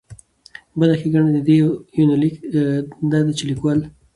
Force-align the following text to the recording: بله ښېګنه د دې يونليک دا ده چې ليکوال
بله 0.79 0.93
ښېګنه 0.99 1.29
د 1.33 1.39
دې 1.47 1.57
يونليک 1.97 2.35
دا 3.11 3.19
ده 3.25 3.31
چې 3.37 3.43
ليکوال 3.49 3.79